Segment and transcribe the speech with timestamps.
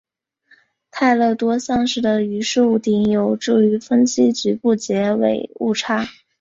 [0.89, 6.07] 泰勒多项式的余数项有助于分析局部截尾误差。